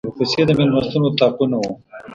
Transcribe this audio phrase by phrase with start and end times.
[0.07, 1.65] ورپسې د مېلمستون اطاقونه و.